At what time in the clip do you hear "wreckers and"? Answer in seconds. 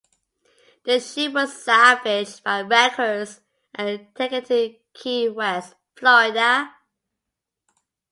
2.63-4.07